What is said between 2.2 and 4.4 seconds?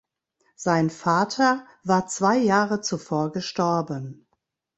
Jahre zuvor gestorben.